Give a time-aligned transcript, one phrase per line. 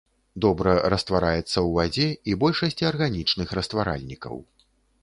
[0.45, 4.35] Добра раствараецца ў вадзе і большасці арганічных растваральнікаў.